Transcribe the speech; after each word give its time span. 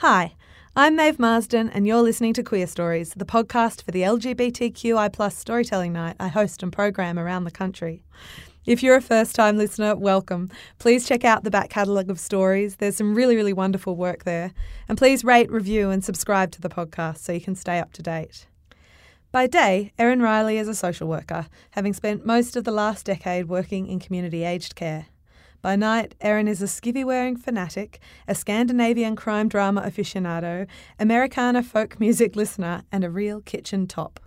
Hi, 0.00 0.34
I'm 0.74 0.96
Maeve 0.96 1.18
Marsden, 1.18 1.68
and 1.68 1.86
you're 1.86 2.00
listening 2.00 2.32
to 2.32 2.42
Queer 2.42 2.66
Stories, 2.66 3.12
the 3.12 3.26
podcast 3.26 3.82
for 3.82 3.90
the 3.90 4.00
LGBTQI 4.00 5.30
storytelling 5.30 5.92
night 5.92 6.16
I 6.18 6.28
host 6.28 6.62
and 6.62 6.72
program 6.72 7.18
around 7.18 7.44
the 7.44 7.50
country. 7.50 8.02
If 8.64 8.82
you're 8.82 8.96
a 8.96 9.02
first 9.02 9.34
time 9.34 9.58
listener, 9.58 9.94
welcome. 9.94 10.50
Please 10.78 11.06
check 11.06 11.22
out 11.22 11.44
the 11.44 11.50
back 11.50 11.68
catalogue 11.68 12.08
of 12.08 12.18
stories. 12.18 12.76
There's 12.76 12.96
some 12.96 13.14
really, 13.14 13.36
really 13.36 13.52
wonderful 13.52 13.94
work 13.94 14.24
there. 14.24 14.54
And 14.88 14.96
please 14.96 15.22
rate, 15.22 15.50
review, 15.50 15.90
and 15.90 16.02
subscribe 16.02 16.50
to 16.52 16.62
the 16.62 16.70
podcast 16.70 17.18
so 17.18 17.32
you 17.34 17.40
can 17.42 17.54
stay 17.54 17.78
up 17.78 17.92
to 17.92 18.02
date. 18.02 18.46
By 19.32 19.48
day, 19.48 19.92
Erin 19.98 20.22
Riley 20.22 20.56
is 20.56 20.66
a 20.66 20.74
social 20.74 21.08
worker, 21.08 21.46
having 21.72 21.92
spent 21.92 22.24
most 22.24 22.56
of 22.56 22.64
the 22.64 22.72
last 22.72 23.04
decade 23.04 23.50
working 23.50 23.86
in 23.86 24.00
community 24.00 24.44
aged 24.44 24.76
care. 24.76 25.08
By 25.62 25.76
night, 25.76 26.14
Erin 26.22 26.48
is 26.48 26.62
a 26.62 26.66
skivvy 26.66 27.04
wearing 27.04 27.36
fanatic, 27.36 28.00
a 28.26 28.34
Scandinavian 28.34 29.14
crime 29.14 29.46
drama 29.46 29.82
aficionado, 29.82 30.66
Americana 30.98 31.62
folk 31.62 32.00
music 32.00 32.34
listener, 32.34 32.84
and 32.90 33.04
a 33.04 33.10
real 33.10 33.42
kitchen 33.42 33.86
top. 33.86 34.20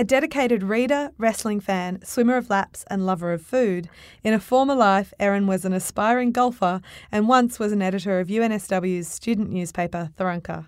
A 0.00 0.04
dedicated 0.04 0.64
reader, 0.64 1.12
wrestling 1.16 1.60
fan, 1.60 2.00
swimmer 2.04 2.36
of 2.36 2.50
laps, 2.50 2.84
and 2.90 3.06
lover 3.06 3.32
of 3.32 3.42
food, 3.42 3.88
in 4.24 4.34
a 4.34 4.40
former 4.40 4.74
life, 4.74 5.14
Erin 5.20 5.46
was 5.46 5.64
an 5.64 5.72
aspiring 5.72 6.32
golfer 6.32 6.80
and 7.12 7.28
once 7.28 7.60
was 7.60 7.70
an 7.70 7.82
editor 7.82 8.18
of 8.18 8.26
UNSW's 8.26 9.06
student 9.06 9.50
newspaper, 9.50 10.10
Tharunka. 10.18 10.66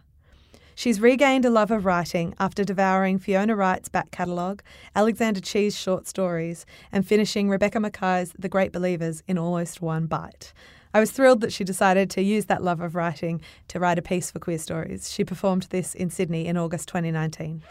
She's 0.80 0.98
regained 0.98 1.44
a 1.44 1.50
love 1.50 1.70
of 1.70 1.84
writing 1.84 2.34
after 2.38 2.64
devouring 2.64 3.18
Fiona 3.18 3.54
Wright's 3.54 3.90
back 3.90 4.10
catalogue, 4.10 4.62
Alexander 4.96 5.38
Chee's 5.38 5.76
short 5.76 6.06
stories, 6.06 6.64
and 6.90 7.06
finishing 7.06 7.50
Rebecca 7.50 7.78
Makkai's 7.78 8.32
The 8.38 8.48
Great 8.48 8.72
Believers 8.72 9.22
in 9.28 9.36
almost 9.36 9.82
one 9.82 10.06
bite. 10.06 10.54
I 10.94 11.00
was 11.00 11.10
thrilled 11.10 11.42
that 11.42 11.52
she 11.52 11.64
decided 11.64 12.08
to 12.12 12.22
use 12.22 12.46
that 12.46 12.64
love 12.64 12.80
of 12.80 12.94
writing 12.94 13.42
to 13.68 13.78
write 13.78 13.98
a 13.98 14.02
piece 14.02 14.30
for 14.30 14.38
Queer 14.38 14.56
Stories. 14.56 15.12
She 15.12 15.22
performed 15.22 15.64
this 15.64 15.94
in 15.94 16.08
Sydney 16.08 16.46
in 16.46 16.56
August 16.56 16.88
2019. 16.88 17.62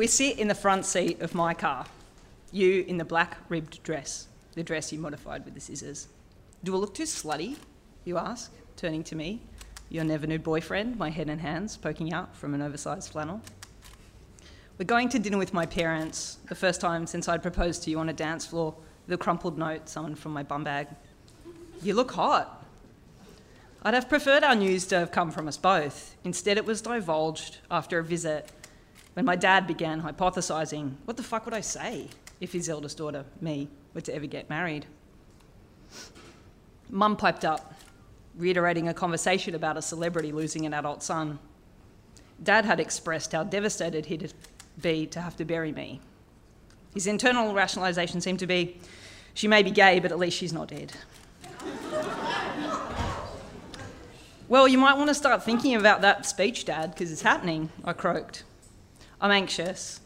We 0.00 0.06
sit 0.06 0.38
in 0.38 0.48
the 0.48 0.54
front 0.54 0.86
seat 0.86 1.20
of 1.20 1.34
my 1.34 1.52
car. 1.52 1.84
You 2.52 2.86
in 2.88 2.96
the 2.96 3.04
black 3.04 3.36
ribbed 3.50 3.82
dress, 3.82 4.28
the 4.54 4.62
dress 4.62 4.90
you 4.90 4.98
modified 4.98 5.44
with 5.44 5.52
the 5.52 5.60
scissors. 5.60 6.08
Do 6.64 6.74
I 6.74 6.78
look 6.78 6.94
too 6.94 7.02
slutty? 7.02 7.58
You 8.06 8.16
ask, 8.16 8.50
turning 8.76 9.04
to 9.04 9.14
me, 9.14 9.42
your 9.90 10.04
never 10.04 10.26
nude 10.26 10.42
boyfriend, 10.42 10.96
my 10.96 11.10
head 11.10 11.28
and 11.28 11.38
hands 11.38 11.76
poking 11.76 12.14
out 12.14 12.34
from 12.34 12.54
an 12.54 12.62
oversized 12.62 13.12
flannel. 13.12 13.42
We're 14.78 14.86
going 14.86 15.10
to 15.10 15.18
dinner 15.18 15.36
with 15.36 15.52
my 15.52 15.66
parents, 15.66 16.38
the 16.48 16.54
first 16.54 16.80
time 16.80 17.06
since 17.06 17.28
I'd 17.28 17.42
proposed 17.42 17.82
to 17.82 17.90
you 17.90 17.98
on 17.98 18.08
a 18.08 18.14
dance 18.14 18.46
floor 18.46 18.74
a 19.06 19.18
crumpled 19.18 19.58
note 19.58 19.86
summoned 19.86 20.18
from 20.18 20.32
my 20.32 20.42
bum 20.42 20.64
bag. 20.64 20.88
You 21.82 21.92
look 21.92 22.12
hot. 22.12 22.64
I'd 23.82 23.92
have 23.92 24.08
preferred 24.08 24.44
our 24.44 24.54
news 24.54 24.86
to 24.86 24.98
have 24.98 25.12
come 25.12 25.30
from 25.30 25.46
us 25.46 25.58
both. 25.58 26.16
Instead, 26.24 26.56
it 26.56 26.64
was 26.64 26.80
divulged 26.80 27.58
after 27.70 27.98
a 27.98 28.02
visit 28.02 28.50
when 29.14 29.24
my 29.24 29.36
dad 29.36 29.66
began 29.66 30.02
hypothesising 30.02 30.94
what 31.04 31.16
the 31.16 31.22
fuck 31.22 31.44
would 31.44 31.54
I 31.54 31.60
say 31.60 32.08
if 32.40 32.52
his 32.52 32.68
eldest 32.68 32.98
daughter, 32.98 33.24
me, 33.40 33.68
were 33.94 34.00
to 34.00 34.14
ever 34.14 34.26
get 34.26 34.48
married. 34.48 34.86
Mum 36.88 37.16
piped 37.16 37.44
up, 37.44 37.74
reiterating 38.36 38.88
a 38.88 38.94
conversation 38.94 39.54
about 39.54 39.76
a 39.76 39.82
celebrity 39.82 40.32
losing 40.32 40.64
an 40.66 40.74
adult 40.74 41.02
son. 41.02 41.38
Dad 42.42 42.64
had 42.64 42.80
expressed 42.80 43.32
how 43.32 43.44
devastated 43.44 44.06
he'd 44.06 44.32
be 44.80 45.06
to 45.06 45.20
have 45.20 45.36
to 45.36 45.44
bury 45.44 45.72
me. 45.72 46.00
His 46.94 47.06
internal 47.06 47.54
rationalisation 47.54 48.22
seemed 48.22 48.38
to 48.38 48.46
be 48.46 48.78
she 49.34 49.46
may 49.46 49.62
be 49.62 49.70
gay, 49.70 50.00
but 50.00 50.10
at 50.10 50.18
least 50.18 50.36
she's 50.36 50.52
not 50.52 50.68
dead. 50.68 50.92
well, 54.48 54.66
you 54.66 54.78
might 54.78 54.96
want 54.96 55.08
to 55.08 55.14
start 55.14 55.44
thinking 55.44 55.76
about 55.76 56.00
that 56.00 56.26
speech, 56.26 56.64
Dad, 56.64 56.90
because 56.92 57.12
it's 57.12 57.22
happening, 57.22 57.70
I 57.84 57.92
croaked. 57.92 58.44
I'm 59.22 59.30
anxious. 59.30 60.00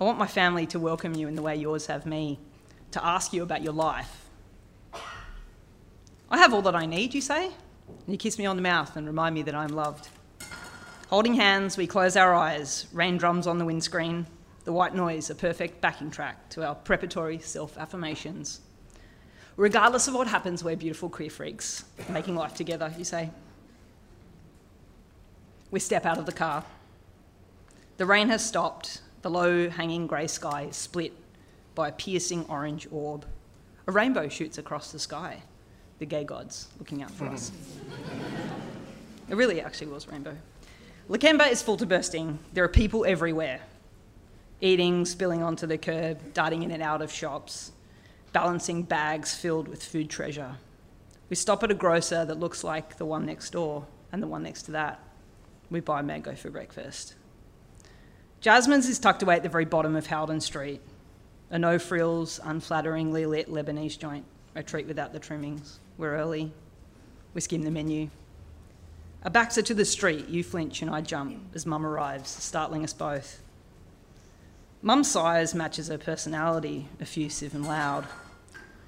I 0.00 0.04
want 0.04 0.16
my 0.16 0.28
family 0.28 0.64
to 0.66 0.78
welcome 0.78 1.14
you 1.14 1.26
in 1.26 1.34
the 1.34 1.42
way 1.42 1.56
yours 1.56 1.86
have 1.86 2.06
me, 2.06 2.38
to 2.92 3.04
ask 3.04 3.32
you 3.32 3.42
about 3.42 3.62
your 3.62 3.72
life. 3.72 4.28
I 6.30 6.38
have 6.38 6.54
all 6.54 6.62
that 6.62 6.76
I 6.76 6.86
need, 6.86 7.14
you 7.14 7.20
say? 7.20 7.46
And 7.46 8.06
you 8.06 8.16
kiss 8.16 8.38
me 8.38 8.46
on 8.46 8.54
the 8.54 8.62
mouth 8.62 8.94
and 8.96 9.08
remind 9.08 9.34
me 9.34 9.42
that 9.42 9.56
I'm 9.56 9.70
loved. 9.70 10.08
Holding 11.08 11.34
hands, 11.34 11.76
we 11.76 11.88
close 11.88 12.16
our 12.16 12.32
eyes, 12.32 12.86
rain 12.92 13.16
drums 13.16 13.48
on 13.48 13.58
the 13.58 13.64
windscreen, 13.64 14.24
the 14.62 14.72
white 14.72 14.94
noise 14.94 15.30
a 15.30 15.34
perfect 15.34 15.80
backing 15.80 16.10
track 16.10 16.48
to 16.50 16.64
our 16.64 16.76
preparatory 16.76 17.40
self 17.40 17.76
affirmations. 17.76 18.60
Regardless 19.56 20.06
of 20.06 20.14
what 20.14 20.28
happens, 20.28 20.62
we're 20.62 20.76
beautiful 20.76 21.08
queer 21.08 21.30
freaks, 21.30 21.84
making 22.08 22.36
life 22.36 22.54
together, 22.54 22.94
you 22.96 23.04
say. 23.04 23.30
We 25.72 25.80
step 25.80 26.06
out 26.06 26.18
of 26.18 26.26
the 26.26 26.32
car. 26.32 26.64
The 27.98 28.06
rain 28.06 28.28
has 28.28 28.44
stopped. 28.44 29.00
The 29.22 29.30
low 29.30 29.68
hanging 29.68 30.06
grey 30.06 30.28
sky 30.28 30.68
is 30.70 30.76
split 30.76 31.12
by 31.74 31.88
a 31.88 31.92
piercing 31.92 32.46
orange 32.48 32.86
orb. 32.92 33.26
A 33.88 33.92
rainbow 33.92 34.28
shoots 34.28 34.56
across 34.56 34.92
the 34.92 35.00
sky. 35.00 35.42
The 35.98 36.06
gay 36.06 36.22
gods 36.22 36.68
looking 36.78 37.02
out 37.02 37.10
for 37.10 37.26
us. 37.26 37.50
It 39.28 39.34
really 39.34 39.60
actually 39.60 39.88
was 39.88 40.06
rainbow. 40.06 40.36
Lakemba 41.08 41.50
is 41.50 41.60
full 41.60 41.76
to 41.76 41.86
bursting. 41.86 42.38
There 42.52 42.62
are 42.62 42.68
people 42.68 43.04
everywhere. 43.04 43.62
Eating, 44.60 45.04
spilling 45.04 45.42
onto 45.42 45.66
the 45.66 45.76
curb, 45.76 46.34
darting 46.34 46.62
in 46.62 46.70
and 46.70 46.82
out 46.84 47.02
of 47.02 47.10
shops, 47.10 47.72
balancing 48.32 48.84
bags 48.84 49.34
filled 49.34 49.66
with 49.66 49.82
food 49.82 50.08
treasure. 50.08 50.54
We 51.30 51.34
stop 51.34 51.64
at 51.64 51.72
a 51.72 51.74
grocer 51.74 52.24
that 52.24 52.38
looks 52.38 52.62
like 52.62 52.96
the 52.96 53.06
one 53.06 53.26
next 53.26 53.50
door 53.50 53.88
and 54.12 54.22
the 54.22 54.28
one 54.28 54.44
next 54.44 54.62
to 54.64 54.72
that. 54.72 55.00
We 55.68 55.80
buy 55.80 56.02
mango 56.02 56.36
for 56.36 56.50
breakfast. 56.50 57.16
Jasmine's 58.40 58.88
is 58.88 59.00
tucked 59.00 59.22
away 59.22 59.34
at 59.34 59.42
the 59.42 59.48
very 59.48 59.64
bottom 59.64 59.96
of 59.96 60.06
Haldon 60.06 60.40
Street, 60.40 60.80
a 61.50 61.58
no 61.58 61.78
frills, 61.78 62.38
unflatteringly 62.44 63.26
lit 63.26 63.50
Lebanese 63.50 63.98
joint, 63.98 64.24
a 64.54 64.62
treat 64.62 64.86
without 64.86 65.12
the 65.12 65.18
trimmings. 65.18 65.80
We're 65.96 66.16
early. 66.16 66.52
We 67.34 67.40
skim 67.40 67.62
the 67.62 67.70
menu. 67.70 68.10
Backs 69.32 69.58
are 69.58 69.62
to 69.62 69.74
the 69.74 69.84
street. 69.84 70.28
You 70.28 70.44
flinch 70.44 70.80
and 70.82 70.90
I 70.90 71.00
jump 71.00 71.36
as 71.54 71.66
Mum 71.66 71.84
arrives, 71.84 72.30
startling 72.30 72.84
us 72.84 72.92
both. 72.92 73.42
Mum's 74.80 75.10
size 75.10 75.54
matches 75.54 75.88
her 75.88 75.98
personality, 75.98 76.86
effusive 77.00 77.54
and 77.54 77.66
loud. 77.66 78.06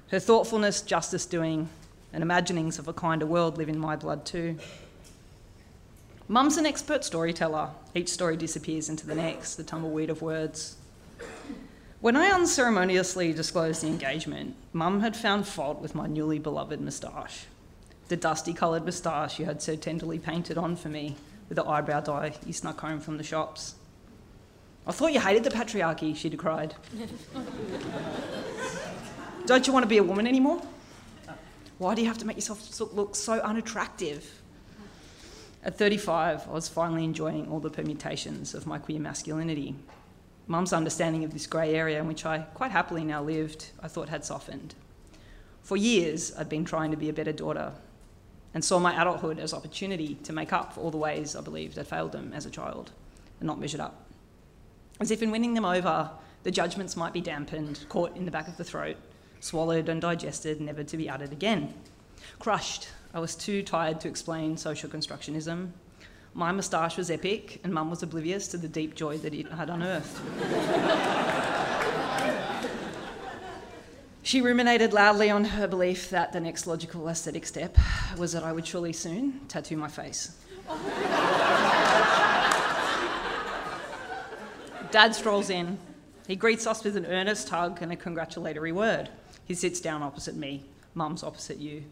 Her 0.09 0.19
thoughtfulness, 0.19 0.81
justice 0.81 1.25
doing, 1.25 1.67
and 2.13 2.23
imaginings 2.23 2.79
of 2.79 2.87
a 2.87 2.93
kinder 2.93 3.25
world 3.25 3.57
live 3.57 3.69
in 3.69 3.77
my 3.77 3.97
blood 3.97 4.25
too. 4.25 4.57
Mum's 6.31 6.55
an 6.55 6.65
expert 6.65 7.03
storyteller. 7.03 7.71
Each 7.93 8.07
story 8.07 8.37
disappears 8.37 8.87
into 8.87 9.05
the 9.05 9.15
next, 9.15 9.55
the 9.55 9.65
tumbleweed 9.65 10.09
of 10.09 10.21
words. 10.21 10.77
When 11.99 12.15
I 12.15 12.31
unceremoniously 12.31 13.33
disclosed 13.33 13.83
the 13.83 13.87
engagement, 13.87 14.55
Mum 14.71 15.01
had 15.01 15.17
found 15.17 15.45
fault 15.45 15.81
with 15.81 15.93
my 15.93 16.07
newly 16.07 16.39
beloved 16.39 16.79
moustache. 16.79 17.47
The 18.07 18.15
dusty 18.15 18.53
coloured 18.53 18.85
moustache 18.85 19.39
you 19.39 19.45
had 19.45 19.61
so 19.61 19.75
tenderly 19.75 20.19
painted 20.19 20.57
on 20.57 20.77
for 20.77 20.87
me 20.87 21.17
with 21.49 21.57
the 21.57 21.65
eyebrow 21.65 21.99
dye 21.99 22.33
you 22.45 22.53
snuck 22.53 22.79
home 22.79 23.01
from 23.01 23.17
the 23.17 23.25
shops. 23.25 23.75
I 24.87 24.93
thought 24.93 25.11
you 25.11 25.19
hated 25.19 25.43
the 25.43 25.49
patriarchy, 25.49 26.15
she 26.15 26.29
decried. 26.29 26.75
Don't 29.47 29.67
you 29.67 29.73
want 29.73 29.83
to 29.83 29.89
be 29.89 29.97
a 29.97 30.03
woman 30.03 30.25
anymore? 30.25 30.61
Why 31.77 31.93
do 31.93 32.01
you 32.01 32.07
have 32.07 32.19
to 32.19 32.25
make 32.25 32.37
yourself 32.37 32.79
look 32.93 33.17
so 33.17 33.33
unattractive? 33.41 34.40
At 35.63 35.77
35, 35.77 36.47
I 36.47 36.51
was 36.51 36.67
finally 36.67 37.03
enjoying 37.03 37.47
all 37.47 37.59
the 37.59 37.69
permutations 37.69 38.55
of 38.55 38.65
my 38.65 38.79
queer 38.79 38.99
masculinity. 38.99 39.75
Mum's 40.47 40.73
understanding 40.73 41.23
of 41.23 41.33
this 41.33 41.45
grey 41.45 41.75
area 41.75 41.99
in 41.99 42.07
which 42.07 42.25
I 42.25 42.39
quite 42.55 42.71
happily 42.71 43.03
now 43.03 43.21
lived, 43.21 43.67
I 43.79 43.87
thought 43.87 44.09
had 44.09 44.25
softened. 44.25 44.73
For 45.61 45.77
years, 45.77 46.33
I'd 46.35 46.49
been 46.49 46.65
trying 46.65 46.89
to 46.89 46.97
be 46.97 47.09
a 47.09 47.13
better 47.13 47.31
daughter 47.31 47.73
and 48.55 48.65
saw 48.65 48.79
my 48.79 48.99
adulthood 48.99 49.37
as 49.37 49.53
opportunity 49.53 50.15
to 50.23 50.33
make 50.33 50.51
up 50.51 50.73
for 50.73 50.81
all 50.81 50.89
the 50.89 50.97
ways 50.97 51.35
I 51.35 51.41
believed 51.41 51.77
I'd 51.77 51.87
failed 51.87 52.11
them 52.11 52.33
as 52.33 52.47
a 52.47 52.49
child 52.49 52.91
and 53.39 53.45
not 53.45 53.59
measured 53.59 53.81
up. 53.81 54.03
As 54.99 55.11
if 55.11 55.21
in 55.21 55.29
winning 55.29 55.53
them 55.53 55.65
over, 55.65 56.09
the 56.41 56.51
judgments 56.51 56.97
might 56.97 57.13
be 57.13 57.21
dampened, 57.21 57.85
caught 57.87 58.17
in 58.17 58.25
the 58.25 58.31
back 58.31 58.47
of 58.47 58.57
the 58.57 58.63
throat, 58.63 58.97
swallowed 59.39 59.89
and 59.89 60.01
digested, 60.01 60.59
never 60.59 60.83
to 60.83 60.97
be 60.97 61.07
uttered 61.07 61.31
again. 61.31 61.75
Crushed 62.39 62.87
I 63.13 63.19
was 63.19 63.35
too 63.35 63.61
tired 63.61 63.99
to 64.01 64.07
explain 64.07 64.55
social 64.55 64.89
constructionism. 64.89 65.71
My 66.33 66.53
moustache 66.53 66.95
was 66.95 67.11
epic, 67.11 67.59
and 67.61 67.73
Mum 67.73 67.89
was 67.89 68.03
oblivious 68.03 68.47
to 68.49 68.57
the 68.57 68.69
deep 68.69 68.95
joy 68.95 69.17
that 69.17 69.33
it 69.33 69.51
had 69.51 69.69
unearthed. 69.69 70.17
she 74.23 74.39
ruminated 74.39 74.93
loudly 74.93 75.29
on 75.29 75.43
her 75.43 75.67
belief 75.67 76.09
that 76.09 76.31
the 76.31 76.39
next 76.39 76.67
logical 76.67 77.09
aesthetic 77.09 77.45
step 77.45 77.77
was 78.17 78.31
that 78.31 78.43
I 78.43 78.53
would 78.53 78.65
surely 78.65 78.93
soon 78.93 79.41
tattoo 79.49 79.75
my 79.75 79.89
face. 79.89 80.37
Dad 84.91 85.13
strolls 85.15 85.49
in. 85.49 85.77
He 86.27 86.37
greets 86.37 86.65
us 86.65 86.81
with 86.81 86.95
an 86.95 87.05
earnest 87.07 87.49
hug 87.49 87.81
and 87.81 87.91
a 87.91 87.97
congratulatory 87.97 88.71
word. 88.71 89.09
He 89.43 89.53
sits 89.53 89.81
down 89.81 90.01
opposite 90.01 90.35
me. 90.35 90.63
Mum's 90.93 91.23
opposite 91.23 91.57
you. 91.57 91.83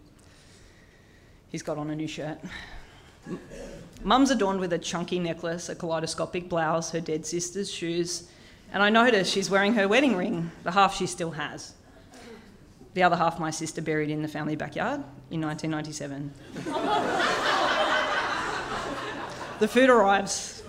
He's 1.49 1.63
got 1.63 1.77
on 1.77 1.89
a 1.89 1.95
new 1.95 2.07
shirt. 2.07 2.37
Mum's 4.03 4.31
adorned 4.31 4.59
with 4.59 4.71
a 4.73 4.77
chunky 4.77 5.19
necklace, 5.19 5.67
a 5.67 5.75
kaleidoscopic 5.75 6.47
blouse, 6.47 6.91
her 6.91 7.01
dead 7.01 7.25
sister's 7.25 7.71
shoes, 7.71 8.29
and 8.71 8.83
I 8.83 8.89
notice 8.89 9.29
she's 9.29 9.49
wearing 9.49 9.73
her 9.73 9.87
wedding 9.87 10.15
ring, 10.15 10.51
the 10.63 10.71
half 10.71 10.95
she 10.95 11.07
still 11.07 11.31
has. 11.31 11.73
The 12.93 13.03
other 13.03 13.15
half 13.15 13.39
my 13.39 13.51
sister 13.51 13.81
buried 13.81 14.09
in 14.09 14.21
the 14.21 14.27
family 14.27 14.55
backyard 14.55 15.03
in 15.31 15.41
1997. 15.41 16.33
the 19.59 19.67
food 19.67 19.89
arrives. 19.89 20.63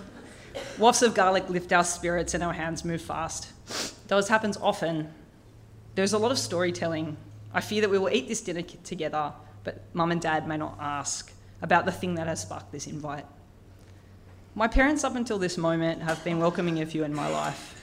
Wafts 0.77 1.01
of 1.01 1.13
garlic 1.13 1.49
lift 1.49 1.71
our 1.71 1.83
spirits 1.83 2.33
and 2.33 2.43
our 2.43 2.53
hands 2.53 2.83
move 2.83 3.01
fast. 3.01 3.49
Though 4.07 4.17
as 4.17 4.27
happens 4.27 4.57
often, 4.57 5.09
there's 5.95 6.13
a 6.13 6.17
lot 6.17 6.31
of 6.31 6.37
storytelling. 6.37 7.17
I 7.53 7.61
fear 7.61 7.81
that 7.81 7.89
we 7.89 7.97
will 7.97 8.09
eat 8.09 8.27
this 8.27 8.41
dinner 8.41 8.61
together, 8.61 9.33
but 9.63 9.83
mum 9.93 10.11
and 10.11 10.21
dad 10.21 10.47
may 10.47 10.57
not 10.57 10.77
ask 10.79 11.31
about 11.61 11.85
the 11.85 11.91
thing 11.91 12.15
that 12.15 12.27
has 12.27 12.41
sparked 12.41 12.71
this 12.71 12.87
invite. 12.87 13.25
My 14.55 14.67
parents, 14.67 15.03
up 15.03 15.15
until 15.15 15.39
this 15.39 15.57
moment, 15.57 16.01
have 16.01 16.23
been 16.23 16.39
welcoming 16.39 16.81
of 16.81 16.93
you 16.93 17.03
in 17.03 17.13
my 17.13 17.29
life, 17.29 17.77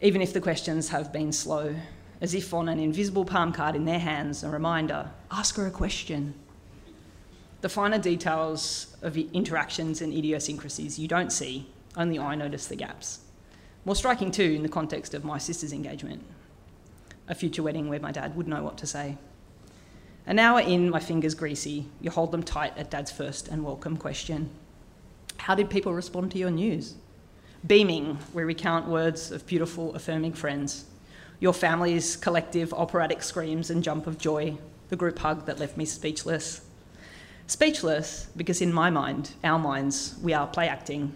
even 0.00 0.20
if 0.20 0.32
the 0.32 0.40
questions 0.40 0.88
have 0.88 1.12
been 1.12 1.32
slow, 1.32 1.76
as 2.20 2.34
if 2.34 2.52
on 2.52 2.68
an 2.68 2.80
invisible 2.80 3.24
palm 3.24 3.52
card 3.52 3.76
in 3.76 3.84
their 3.84 3.98
hands, 3.98 4.42
a 4.42 4.48
reminder 4.48 5.10
ask 5.30 5.56
her 5.56 5.66
a 5.66 5.70
question. 5.70 6.34
The 7.60 7.68
finer 7.68 7.98
details 7.98 8.96
of 9.02 9.16
interactions 9.16 10.00
and 10.00 10.12
idiosyncrasies 10.12 10.98
you 10.98 11.08
don't 11.08 11.30
see, 11.30 11.68
only 11.96 12.18
I 12.18 12.34
notice 12.34 12.66
the 12.66 12.76
gaps. 12.76 13.20
More 13.84 13.96
striking, 13.96 14.30
too, 14.30 14.42
in 14.42 14.62
the 14.62 14.68
context 14.68 15.14
of 15.14 15.24
my 15.24 15.38
sister's 15.38 15.72
engagement, 15.72 16.24
a 17.28 17.34
future 17.34 17.62
wedding 17.62 17.88
where 17.88 18.00
my 18.00 18.12
dad 18.12 18.36
would 18.36 18.48
know 18.48 18.62
what 18.62 18.78
to 18.78 18.86
say. 18.86 19.16
An 20.28 20.38
hour 20.38 20.60
in, 20.60 20.90
my 20.90 21.00
fingers 21.00 21.34
greasy, 21.34 21.86
you 22.02 22.10
hold 22.10 22.32
them 22.32 22.42
tight 22.42 22.76
at 22.76 22.90
Dad's 22.90 23.10
first 23.10 23.48
and 23.48 23.64
welcome 23.64 23.96
question 23.96 24.50
How 25.38 25.54
did 25.54 25.70
people 25.70 25.94
respond 25.94 26.32
to 26.32 26.38
your 26.38 26.50
news? 26.50 26.96
Beaming, 27.66 28.18
we 28.34 28.42
recount 28.42 28.88
words 28.88 29.32
of 29.32 29.46
beautiful, 29.46 29.94
affirming 29.94 30.34
friends, 30.34 30.84
your 31.40 31.54
family's 31.54 32.14
collective 32.14 32.74
operatic 32.74 33.22
screams 33.22 33.70
and 33.70 33.82
jump 33.82 34.06
of 34.06 34.18
joy, 34.18 34.58
the 34.90 34.96
group 34.96 35.18
hug 35.18 35.46
that 35.46 35.58
left 35.58 35.78
me 35.78 35.86
speechless. 35.86 36.60
Speechless 37.46 38.28
because, 38.36 38.60
in 38.60 38.70
my 38.70 38.90
mind, 38.90 39.30
our 39.42 39.58
minds, 39.58 40.14
we 40.22 40.34
are 40.34 40.46
play 40.46 40.68
acting. 40.68 41.14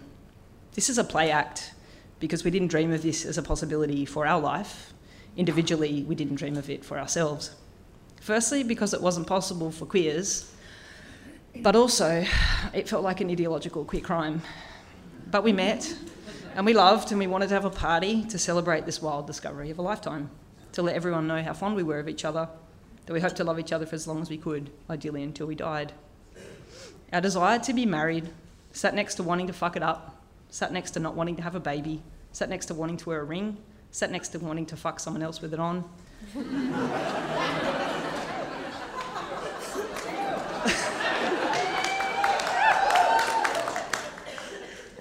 This 0.71 0.89
is 0.89 0.97
a 0.97 1.03
play 1.03 1.29
act 1.29 1.75
because 2.19 2.43
we 2.43 2.49
didn't 2.49 2.69
dream 2.69 2.91
of 2.91 3.03
this 3.03 3.25
as 3.25 3.37
a 3.37 3.43
possibility 3.43 4.05
for 4.05 4.25
our 4.25 4.41
life. 4.41 4.91
Individually, 5.37 6.01
we 6.01 6.15
didn't 6.15 6.37
dream 6.37 6.57
of 6.57 6.67
it 6.67 6.83
for 6.83 6.97
ourselves. 6.97 7.55
Firstly, 8.23 8.63
because 8.63 8.93
it 8.93 9.01
wasn't 9.01 9.27
possible 9.27 9.69
for 9.69 9.85
queers, 9.85 10.49
but 11.57 11.75
also 11.75 12.25
it 12.73 12.87
felt 12.87 13.03
like 13.03 13.19
an 13.19 13.29
ideological 13.29 13.83
queer 13.83 14.01
crime. 14.01 14.41
But 15.29 15.43
we 15.43 15.51
met 15.51 15.93
and 16.55 16.65
we 16.65 16.73
loved 16.73 17.11
and 17.11 17.19
we 17.19 17.27
wanted 17.27 17.49
to 17.49 17.55
have 17.55 17.65
a 17.65 17.69
party 17.69 18.23
to 18.27 18.39
celebrate 18.39 18.85
this 18.85 19.01
wild 19.01 19.27
discovery 19.27 19.71
of 19.71 19.77
a 19.77 19.81
lifetime, 19.81 20.29
to 20.71 20.81
let 20.81 20.95
everyone 20.95 21.27
know 21.27 21.43
how 21.43 21.51
fond 21.51 21.75
we 21.75 21.83
were 21.83 21.99
of 21.99 22.07
each 22.07 22.23
other, 22.23 22.47
that 23.07 23.11
we 23.11 23.19
hoped 23.19 23.35
to 23.35 23.43
love 23.43 23.59
each 23.59 23.73
other 23.73 23.85
for 23.85 23.95
as 23.95 24.07
long 24.07 24.21
as 24.21 24.29
we 24.29 24.37
could, 24.37 24.69
ideally 24.89 25.21
until 25.21 25.47
we 25.47 25.55
died. 25.55 25.91
Our 27.11 27.19
desire 27.19 27.59
to 27.59 27.73
be 27.73 27.85
married 27.85 28.29
sat 28.71 28.95
next 28.95 29.15
to 29.15 29.23
wanting 29.23 29.47
to 29.47 29.53
fuck 29.53 29.75
it 29.75 29.83
up, 29.83 30.23
sat 30.49 30.71
next 30.71 30.91
to 30.91 31.01
not 31.01 31.15
wanting 31.15 31.35
to 31.35 31.41
have 31.41 31.55
a 31.55 31.59
baby, 31.59 32.01
sat 32.31 32.47
next 32.47 32.67
to 32.67 32.73
wanting 32.73 32.95
to 32.95 33.09
wear 33.09 33.19
a 33.19 33.25
ring, 33.25 33.57
sat 33.91 34.11
next 34.11 34.29
to 34.29 34.39
wanting 34.39 34.67
to 34.67 34.77
fuck 34.77 35.01
someone 35.01 35.23
else 35.23 35.41
with 35.41 35.53
it 35.53 35.59
on. 35.59 35.83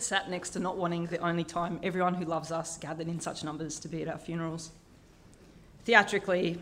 Sat 0.03 0.31
next 0.31 0.51
to 0.51 0.61
not 0.61 0.77
wanting 0.77 1.07
the 1.07 1.19
only 1.19 1.45
time 1.45 1.79
everyone 1.83 2.15
who 2.15 2.25
loves 2.25 2.53
us 2.53 2.77
gathered 2.79 3.09
in 3.09 3.21
such 3.21 3.45
numbers 3.45 3.79
to 3.81 3.89
be 3.89 4.03
at 4.03 4.09
our 4.09 4.19
funerals. 4.19 4.71
Theatrically, 5.85 6.59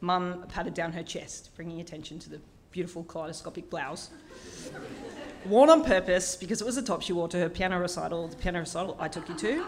Mum 0.00 0.44
patted 0.48 0.74
down 0.74 0.92
her 0.92 1.02
chest, 1.02 1.50
bringing 1.56 1.80
attention 1.80 2.18
to 2.20 2.30
the 2.30 2.40
beautiful 2.70 3.04
kaleidoscopic 3.04 3.70
blouse. 3.70 4.10
Worn 5.46 5.70
on 5.70 5.84
purpose 5.84 6.36
because 6.36 6.60
it 6.60 6.64
was 6.64 6.76
the 6.76 6.82
top 6.82 7.02
she 7.02 7.12
wore 7.12 7.28
to 7.28 7.38
her 7.38 7.48
piano 7.48 7.78
recital, 7.78 8.28
the 8.28 8.36
piano 8.36 8.60
recital 8.60 8.96
I 8.98 9.08
took 9.08 9.28
you 9.28 9.34
to. 9.36 9.66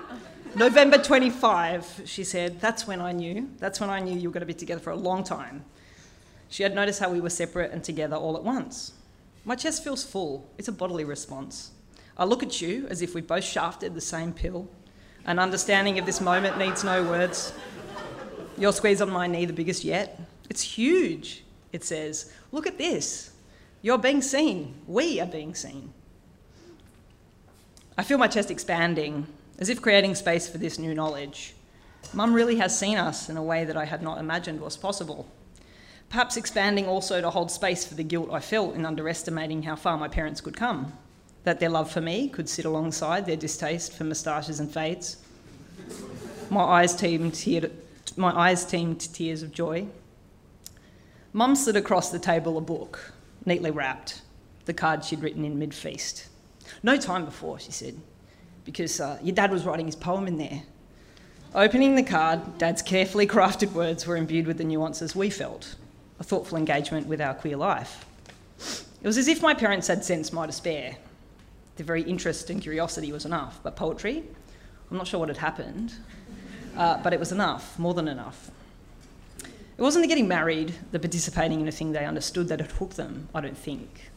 November 0.55 0.99
25, 0.99 2.03
she 2.05 2.25
said, 2.25 2.61
That's 2.61 2.87
when 2.87 3.01
I 3.01 3.13
knew. 3.13 3.51
That's 3.59 3.81
when 3.81 3.91
I 3.91 4.01
knew 4.01 4.19
you 4.19 4.29
were 4.29 4.33
going 4.33 4.41
to 4.41 4.47
be 4.47 4.55
together 4.55 4.81
for 4.81 4.91
a 4.91 4.97
long 4.97 5.23
time. 5.23 5.65
She 6.49 6.63
had 6.63 6.75
noticed 6.75 7.01
how 7.01 7.11
we 7.11 7.21
were 7.21 7.31
separate 7.31 7.73
and 7.73 7.83
together 7.85 8.17
all 8.17 8.37
at 8.37 8.43
once. 8.43 8.93
My 9.45 9.55
chest 9.55 9.85
feels 9.85 10.05
full. 10.05 10.51
It's 10.59 10.69
a 10.69 10.73
bodily 10.73 11.05
response. 11.05 11.71
I 12.19 12.25
look 12.25 12.43
at 12.43 12.63
you 12.63 12.87
as 12.89 13.03
if 13.03 13.15
we 13.15 13.21
both 13.21 13.45
shafted 13.45 13.95
the 13.95 14.01
same 14.01 14.33
pill. 14.33 14.69
An 15.27 15.39
understanding 15.39 15.99
of 15.99 16.07
this 16.07 16.21
moment 16.21 16.57
needs 16.57 16.83
no 16.83 17.03
words. 17.03 17.53
Your 18.57 18.73
squeeze 18.73 19.03
on 19.03 19.11
my 19.11 19.27
knee, 19.27 19.45
the 19.45 19.53
biggest 19.53 19.85
yet. 19.85 20.19
It's 20.49 20.63
huge, 20.63 21.45
it 21.73 21.85
says. 21.85 22.33
Look 22.53 22.67
at 22.67 22.79
this. 22.79 23.33
You're 23.83 23.99
being 23.99 24.23
seen. 24.23 24.77
We 24.87 25.21
are 25.21 25.27
being 25.27 25.55
seen. 25.55 25.93
I 27.99 28.03
feel 28.03 28.19
my 28.19 28.29
chest 28.29 28.51
expanding, 28.51 29.27
as 29.59 29.69
if 29.69 29.83
creating 29.83 30.15
space 30.15 30.49
for 30.49 30.57
this 30.57 30.79
new 30.79 30.95
knowledge. 30.95 31.55
Mum 32.15 32.33
really 32.33 32.57
has 32.57 32.79
seen 32.79 32.97
us 32.97 33.29
in 33.29 33.37
a 33.37 33.43
way 33.43 33.65
that 33.65 33.77
I 33.77 33.85
had 33.85 34.03
not 34.03 34.19
imagined 34.19 34.61
was 34.61 34.77
possible. 34.77 35.27
Perhaps 36.09 36.37
expanding 36.37 36.87
also 36.87 37.21
to 37.21 37.31
hold 37.31 37.51
space 37.51 37.85
for 37.85 37.95
the 37.95 38.05
guilt 38.05 38.31
I 38.33 38.41
felt 38.41 38.75
in 38.75 38.87
underestimating 38.87 39.65
how 39.65 39.77
far 39.77 39.99
my 39.99 40.09
parents 40.09 40.41
could 40.41 40.57
come 40.57 40.93
that 41.47 41.61
their 41.61 41.71
love 41.71 41.89
for 41.89 42.01
me 42.01 42.29
could 42.29 42.49
sit 42.49 42.65
alongside 42.65 43.25
their 43.25 43.37
distaste 43.37 43.93
for 43.93 44.03
moustaches 44.03 44.59
and 44.59 44.69
fades. 44.69 45.19
My 46.51 46.61
eyes 46.61 46.97
teemed, 46.97 47.71
my 48.17 48.37
eyes 48.37 48.65
teemed 48.65 48.99
tears 49.15 49.45
of 49.45 49.53
joy. 49.53 49.87
Mum 51.33 51.55
slid 51.55 51.77
across 51.77 52.11
the 52.11 52.19
table 52.19 52.59
a 52.59 52.61
book, 52.61 53.13
neatly 53.45 53.71
wrapped, 53.71 54.23
the 54.65 54.75
card 54.75 55.05
she'd 55.05 55.23
written 55.23 55.45
in 55.45 55.57
mid 55.57 55.73
feast. 55.73 56.27
No 56.83 56.97
time 56.97 57.25
before, 57.25 57.61
she 57.61 57.71
said, 57.71 57.95
because 58.65 59.01
uh, 59.01 59.17
your 59.23 59.37
dad 59.37 59.53
was 59.53 59.65
writing 59.65 59.87
his 59.87 59.95
poem 59.95 60.27
in 60.27 60.39
there. 60.39 60.63
Opening 61.55 61.95
the 61.95 62.03
card, 62.03 62.59
Dad's 62.59 62.83
carefully 62.83 63.27
crafted 63.29 63.71
words 63.71 64.05
were 64.05 64.17
imbued 64.17 64.49
with 64.49 64.59
the 64.59 64.65
nuances 64.65 65.15
we 65.15 65.31
felt, 65.31 65.77
a 66.19 66.25
thoughtful 66.25 66.59
engagement 66.59 67.07
with 67.07 67.21
our 67.21 67.35
queer 67.35 67.57
life. 67.57 68.05
It 69.01 69.07
was 69.07 69.17
as 69.17 69.29
if 69.29 69.43
my 69.43 69.55
parents 69.55 69.87
had 69.87 70.05
sensed 70.05 70.33
my 70.33 70.47
despair 70.47 70.97
the 71.77 71.85
very 71.85 72.03
interest 72.03 72.51
and 72.51 72.61
curiosity 72.61 73.13
was 73.13 73.25
enough. 73.25 73.61
But 73.63 73.77
poetry, 73.77 74.25
I'm 74.91 74.97
not 74.97 75.07
sure 75.07 75.21
what 75.21 75.29
had 75.29 75.39
happened, 75.39 75.95
uh, 76.77 77.03
but 77.03 77.13
it 77.13 77.21
was 77.21 77.33
enough, 77.33 77.79
more 77.79 77.95
than 77.95 78.09
enough. 78.09 78.51
It 79.79 79.83
wasn't 79.83 80.05
the 80.05 80.09
getting 80.09 80.29
married, 80.29 80.75
the 80.93 80.99
participating 80.99 81.61
in 81.61 81.69
a 81.69 81.73
thing 81.73 81.93
they 81.93 82.07
understood 82.07 82.49
that 82.49 82.61
had 82.61 82.73
hooked 82.73 82.97
them, 82.97 83.29
I 83.35 83.43
don't 83.43 83.59
think. 83.59 84.11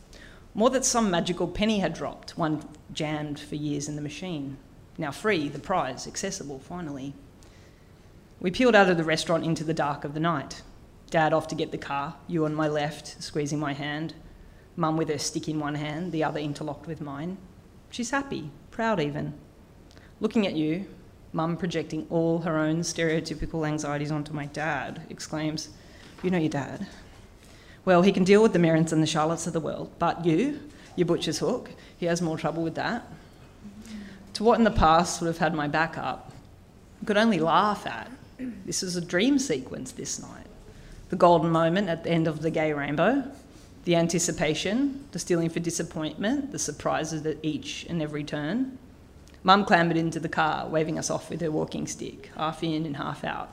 More 0.53 0.69
that 0.69 0.85
some 0.85 1.11
magical 1.11 1.47
penny 1.47 1.79
had 1.79 1.93
dropped, 1.93 2.37
one 2.37 2.63
jammed 2.93 3.39
for 3.39 3.55
years 3.55 3.89
in 3.89 3.95
the 3.95 4.01
machine. 4.01 4.57
Now 4.97 5.11
free, 5.11 5.49
the 5.49 5.59
prize, 5.59 6.07
accessible, 6.07 6.59
finally. 6.59 7.13
We 8.39 8.51
peeled 8.51 8.75
out 8.75 8.89
of 8.89 8.97
the 8.97 9.03
restaurant 9.03 9.43
into 9.43 9.65
the 9.65 9.73
dark 9.73 10.05
of 10.05 10.13
the 10.13 10.19
night. 10.21 10.61
Dad 11.09 11.33
off 11.33 11.47
to 11.49 11.55
get 11.55 11.71
the 11.71 11.77
car, 11.77 12.15
you 12.27 12.45
on 12.45 12.55
my 12.55 12.67
left, 12.67 13.21
squeezing 13.21 13.59
my 13.59 13.73
hand. 13.73 14.13
Mum 14.75 14.95
with 14.95 15.09
her 15.09 15.17
stick 15.17 15.49
in 15.49 15.59
one 15.59 15.75
hand, 15.75 16.13
the 16.13 16.23
other 16.23 16.39
interlocked 16.39 16.87
with 16.87 17.01
mine. 17.01 17.37
She's 17.89 18.11
happy, 18.11 18.51
proud 18.71 18.99
even. 18.99 19.33
Looking 20.19 20.45
at 20.45 20.53
you, 20.53 20.85
Mum 21.31 21.57
projecting 21.57 22.07
all 22.09 22.39
her 22.39 22.57
own 22.57 22.79
stereotypical 22.79 23.67
anxieties 23.67 24.11
onto 24.11 24.33
my 24.33 24.47
dad, 24.47 25.03
exclaims, 25.09 25.69
You 26.23 26.31
know 26.31 26.39
your 26.39 26.49
dad. 26.49 26.87
Well, 27.85 28.01
he 28.01 28.11
can 28.11 28.23
deal 28.23 28.41
with 28.41 28.53
the 28.53 28.59
Merrins 28.59 28.91
and 28.91 29.01
the 29.01 29.07
Charlottes 29.07 29.45
of 29.45 29.53
the 29.53 29.59
world, 29.59 29.91
but 29.99 30.25
you, 30.25 30.59
your 30.95 31.05
butcher's 31.05 31.39
hook, 31.39 31.69
he 31.97 32.07
has 32.07 32.21
more 32.21 32.37
trouble 32.37 32.63
with 32.63 32.75
that. 32.75 33.07
To 34.33 34.43
what 34.43 34.57
in 34.57 34.63
the 34.63 34.71
past 34.71 35.21
would 35.21 35.27
have 35.27 35.37
had 35.37 35.53
my 35.53 35.67
back 35.67 35.97
up, 35.97 36.31
I 37.01 37.05
could 37.05 37.17
only 37.17 37.39
laugh 37.39 37.85
at. 37.85 38.11
This 38.65 38.81
is 38.81 38.95
a 38.95 39.01
dream 39.01 39.37
sequence 39.37 39.91
this 39.91 40.19
night. 40.19 40.47
The 41.09 41.15
golden 41.15 41.51
moment 41.51 41.89
at 41.89 42.03
the 42.03 42.09
end 42.09 42.27
of 42.27 42.41
the 42.41 42.51
gay 42.51 42.73
rainbow, 42.73 43.31
the 43.85 43.95
anticipation, 43.95 45.05
the 45.11 45.19
stealing 45.19 45.49
for 45.49 45.59
disappointment, 45.59 46.51
the 46.51 46.59
surprises 46.59 47.25
at 47.25 47.37
each 47.41 47.85
and 47.89 48.01
every 48.01 48.23
turn. 48.23 48.77
Mum 49.43 49.63
clambered 49.63 49.97
into 49.97 50.19
the 50.19 50.29
car, 50.29 50.67
waving 50.67 50.99
us 50.99 51.09
off 51.09 51.29
with 51.29 51.41
her 51.41 51.51
walking 51.51 51.87
stick, 51.87 52.29
half 52.35 52.63
in 52.63 52.85
and 52.85 52.97
half 52.97 53.23
out. 53.23 53.49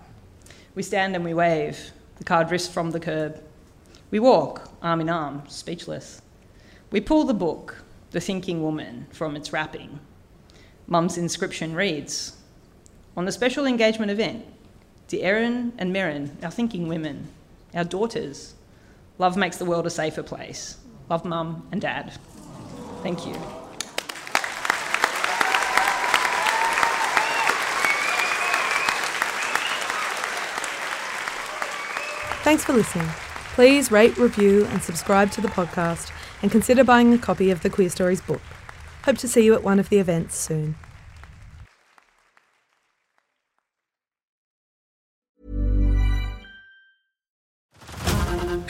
We 0.74 0.82
stand 0.82 1.14
and 1.14 1.24
we 1.24 1.32
wave. 1.32 1.92
The 2.18 2.24
car 2.24 2.44
drifts 2.44 2.68
from 2.68 2.90
the 2.90 3.00
curb. 3.00 3.42
We 4.10 4.18
walk, 4.18 4.70
arm 4.82 5.00
in 5.00 5.08
arm, 5.08 5.44
speechless. 5.48 6.20
We 6.90 7.00
pull 7.00 7.24
the 7.24 7.34
book, 7.34 7.82
The 8.10 8.20
Thinking 8.20 8.62
Woman, 8.62 9.06
from 9.12 9.36
its 9.36 9.52
wrapping. 9.52 10.00
Mum's 10.86 11.18
inscription 11.18 11.74
reads 11.74 12.36
On 13.16 13.24
the 13.24 13.32
special 13.32 13.66
engagement 13.66 14.10
event, 14.10 14.44
to 15.08 15.20
Erin 15.20 15.72
and 15.78 15.94
Merrin, 15.94 16.30
our 16.42 16.50
thinking 16.50 16.88
women, 16.88 17.28
our 17.74 17.84
daughters, 17.84 18.54
love 19.18 19.36
makes 19.36 19.56
the 19.56 19.64
world 19.64 19.86
a 19.86 19.90
safer 19.90 20.22
place. 20.22 20.78
Love, 21.08 21.24
Mum 21.24 21.68
and 21.72 21.80
Dad. 21.80 22.12
Thank 23.02 23.26
you. 23.26 23.34
Thanks 32.42 32.64
for 32.64 32.74
listening. 32.74 33.08
Please 33.54 33.90
rate, 33.90 34.16
review, 34.18 34.66
and 34.66 34.82
subscribe 34.82 35.32
to 35.32 35.40
the 35.40 35.48
podcast, 35.48 36.12
and 36.42 36.50
consider 36.50 36.84
buying 36.84 37.12
a 37.12 37.18
copy 37.18 37.50
of 37.50 37.62
the 37.62 37.70
Queer 37.70 37.90
Stories 37.90 38.20
book. 38.20 38.42
Hope 39.04 39.18
to 39.18 39.28
see 39.28 39.44
you 39.44 39.54
at 39.54 39.64
one 39.64 39.80
of 39.80 39.88
the 39.88 39.98
events 39.98 40.36
soon. 40.36 40.76